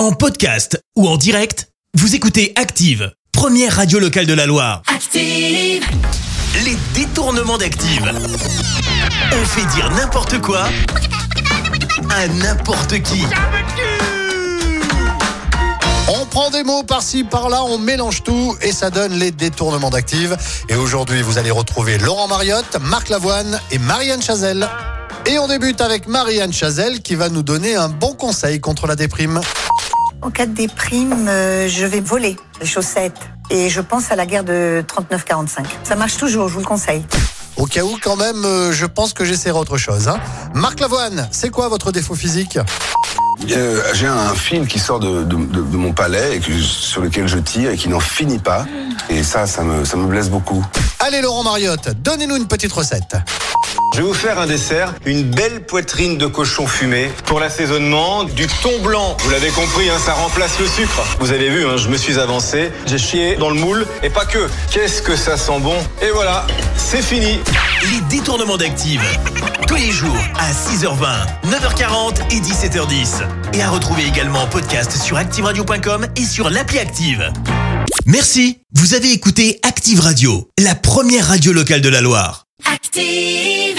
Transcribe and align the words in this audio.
En 0.00 0.12
podcast 0.12 0.82
ou 0.96 1.06
en 1.06 1.18
direct, 1.18 1.68
vous 1.92 2.14
écoutez 2.14 2.54
Active, 2.56 3.12
première 3.32 3.76
radio 3.76 3.98
locale 3.98 4.24
de 4.24 4.32
la 4.32 4.46
Loire. 4.46 4.80
Active. 4.86 5.84
Les 6.64 6.74
détournements 6.94 7.58
d'Active. 7.58 8.10
On 9.30 9.44
fait 9.44 9.66
dire 9.74 9.90
n'importe 9.90 10.40
quoi 10.40 10.70
à 12.08 12.28
n'importe 12.28 13.02
qui. 13.02 13.22
On 16.08 16.24
prend 16.24 16.48
des 16.48 16.64
mots 16.64 16.82
par-ci, 16.82 17.22
par-là, 17.22 17.62
on 17.64 17.76
mélange 17.76 18.22
tout 18.22 18.56
et 18.62 18.72
ça 18.72 18.88
donne 18.88 19.12
les 19.12 19.32
détournements 19.32 19.90
d'Active. 19.90 20.34
Et 20.70 20.76
aujourd'hui, 20.76 21.20
vous 21.20 21.36
allez 21.36 21.50
retrouver 21.50 21.98
Laurent 21.98 22.26
Mariotte, 22.26 22.78
Marc 22.80 23.10
Lavoine 23.10 23.60
et 23.70 23.76
Marianne 23.76 24.22
Chazelle. 24.22 24.66
Et 25.26 25.38
on 25.38 25.46
débute 25.46 25.82
avec 25.82 26.08
Marianne 26.08 26.54
Chazelle 26.54 27.02
qui 27.02 27.16
va 27.16 27.28
nous 27.28 27.42
donner 27.42 27.76
un 27.76 27.90
bon 27.90 28.14
conseil 28.14 28.60
contre 28.60 28.86
la 28.86 28.96
déprime. 28.96 29.42
En 30.22 30.30
cas 30.30 30.46
de 30.46 30.52
déprime, 30.52 31.26
euh, 31.28 31.68
je 31.68 31.86
vais 31.86 32.00
voler 32.00 32.36
les 32.60 32.66
chaussettes. 32.66 33.18
Et 33.50 33.68
je 33.68 33.80
pense 33.80 34.12
à 34.12 34.16
la 34.16 34.26
guerre 34.26 34.44
de 34.44 34.84
39-45. 34.86 35.64
Ça 35.82 35.96
marche 35.96 36.16
toujours, 36.16 36.48
je 36.48 36.54
vous 36.54 36.60
le 36.60 36.66
conseille. 36.66 37.04
Au 37.56 37.66
cas 37.66 37.82
où, 37.82 37.96
quand 38.00 38.16
même, 38.16 38.44
euh, 38.44 38.70
je 38.72 38.86
pense 38.86 39.12
que 39.12 39.24
j'essaierai 39.24 39.58
autre 39.58 39.76
chose. 39.76 40.08
hein. 40.08 40.18
Marc 40.54 40.78
Lavoine, 40.80 41.28
c'est 41.32 41.50
quoi 41.50 41.68
votre 41.68 41.90
défaut 41.90 42.14
physique? 42.14 42.58
Euh, 43.50 43.82
J'ai 43.94 44.06
un 44.06 44.34
fil 44.34 44.66
qui 44.68 44.78
sort 44.78 45.00
de, 45.00 45.24
de- 45.24 45.36
de- 45.36 45.62
de 45.62 45.76
mon 45.76 45.92
palais 45.92 46.36
et 46.36 46.40
que, 46.40 46.52
sur 46.60 47.00
lequel 47.00 47.26
je 47.26 47.38
tire 47.38 47.70
et 47.70 47.76
qui 47.76 47.88
n'en 47.88 47.98
finit 48.00 48.38
pas. 48.38 48.66
Et 49.08 49.22
ça, 49.22 49.46
ça 49.46 49.62
me, 49.62 49.84
ça 49.84 49.96
me 49.96 50.06
blesse 50.06 50.28
beaucoup. 50.28 50.64
Allez, 51.00 51.22
Laurent 51.22 51.42
Mariotte, 51.42 51.88
donnez-nous 52.02 52.36
une 52.36 52.46
petite 52.46 52.72
recette. 52.72 53.16
Je 53.92 53.98
vais 53.98 54.02
vous 54.04 54.14
faire 54.14 54.38
un 54.38 54.46
dessert, 54.46 54.94
une 55.04 55.24
belle 55.24 55.66
poitrine 55.66 56.16
de 56.16 56.26
cochon 56.26 56.66
fumé. 56.66 57.10
Pour 57.26 57.40
l'assaisonnement, 57.40 58.22
du 58.22 58.46
thon 58.46 58.78
blanc. 58.82 59.16
Vous 59.20 59.30
l'avez 59.30 59.50
compris, 59.50 59.90
hein, 59.90 59.98
ça 60.04 60.14
remplace 60.14 60.58
le 60.60 60.66
sucre. 60.66 61.02
Vous 61.18 61.32
avez 61.32 61.50
vu, 61.50 61.66
hein, 61.66 61.76
je 61.76 61.88
me 61.88 61.96
suis 61.96 62.18
avancé, 62.18 62.70
j'ai 62.86 62.98
chié 62.98 63.36
dans 63.36 63.50
le 63.50 63.56
moule, 63.56 63.84
et 64.04 64.10
pas 64.10 64.24
que. 64.24 64.48
Qu'est-ce 64.70 65.02
que 65.02 65.16
ça 65.16 65.36
sent 65.36 65.58
bon 65.60 65.76
Et 66.02 66.10
voilà, 66.14 66.46
c'est 66.76 67.02
fini. 67.02 67.40
Les 67.90 68.00
détournements 68.16 68.56
d'Active. 68.56 69.02
Tous 69.66 69.74
les 69.74 69.90
jours 69.90 70.16
à 70.38 70.52
6h20, 70.52 71.50
9h40 71.50 72.20
et 72.30 72.40
17h10. 72.40 73.22
Et 73.54 73.62
à 73.62 73.70
retrouver 73.70 74.06
également 74.06 74.42
en 74.42 74.46
podcast 74.46 74.92
sur 74.92 75.16
ActiveRadio.com 75.16 76.06
et 76.16 76.24
sur 76.24 76.48
l'appli 76.48 76.78
Active. 76.78 77.32
Merci. 78.06 78.58
Vous 78.72 78.94
avez 78.94 79.10
écouté 79.12 79.58
Active 79.64 80.00
Radio, 80.00 80.48
la 80.58 80.76
première 80.76 81.26
radio 81.26 81.52
locale 81.52 81.80
de 81.80 81.88
la 81.88 82.00
Loire. 82.00 82.46
Active. 82.72 83.69